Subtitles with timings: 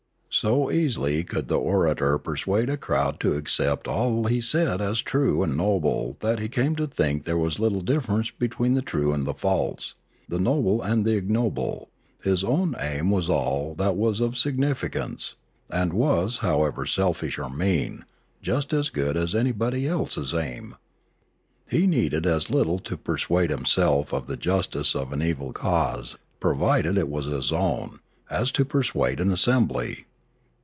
[0.33, 5.43] So easily could the orator persuade a crowd to accept all he said as true
[5.43, 9.11] and noble that he came to think there was little differ ence between the true
[9.11, 9.93] and the false,
[10.29, 11.89] the noble and the ignoble;
[12.23, 15.35] his own aim was all that was of significance,
[15.69, 18.03] and it was, however selfish or mean,
[18.41, 20.75] just as good as anybody else's aim.
[21.69, 26.97] He needed as little to persuade himself of the justice of an evil cause, provided
[26.97, 27.99] it was his own,
[28.29, 30.05] as to persuade an assembly.